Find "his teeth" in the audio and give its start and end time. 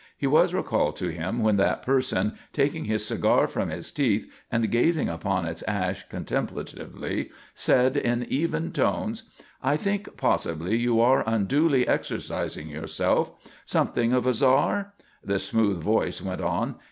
3.69-4.27